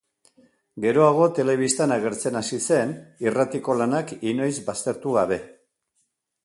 Geroago, 0.85 1.27
telebistan 1.39 1.93
agertzen 1.97 2.39
hasi 2.41 2.59
zen, 2.71 2.97
irratiko 3.27 3.77
lanak 3.83 4.17
inoiz 4.35 4.53
baztertu 4.73 5.17
gabe. 5.21 5.41